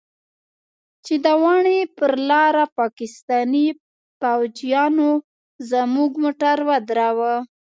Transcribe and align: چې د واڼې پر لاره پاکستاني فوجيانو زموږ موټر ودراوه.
چې 1.05 1.13
د 1.25 1.27
واڼې 1.43 1.79
پر 1.97 2.11
لاره 2.29 2.65
پاکستاني 2.79 3.67
فوجيانو 4.19 5.11
زموږ 5.71 6.11
موټر 6.23 6.57
ودراوه. 6.69 7.35